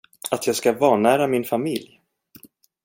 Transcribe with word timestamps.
Att 0.31 0.47
jag 0.47 0.55
ska 0.55 0.73
vanära 0.73 1.27
min 1.27 1.43
familj? 1.43 2.01